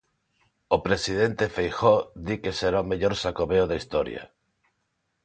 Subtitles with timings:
[0.75, 4.23] O Presidente Feijóo di que será o mellor Xacobeo da historia.